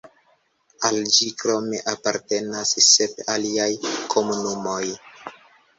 [0.87, 3.71] Al ĝi krome apartenas sep aliaj
[4.17, 4.85] komunumoj.